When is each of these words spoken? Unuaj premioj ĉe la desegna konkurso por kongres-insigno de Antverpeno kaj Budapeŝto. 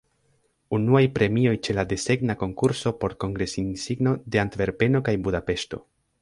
Unuaj 0.77 1.01
premioj 1.17 1.51
ĉe 1.67 1.75
la 1.79 1.83
desegna 1.91 2.35
konkurso 2.39 2.95
por 3.05 3.15
kongres-insigno 3.25 4.15
de 4.37 4.43
Antverpeno 4.45 5.03
kaj 5.11 5.15
Budapeŝto. 5.29 5.83